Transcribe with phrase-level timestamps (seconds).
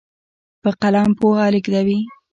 [0.61, 1.99] په قلم پوهه لیږدېږي.